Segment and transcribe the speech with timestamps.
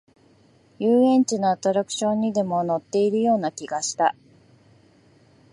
[0.79, 4.15] 遊園地のアトラクションにでも乗っているような気がした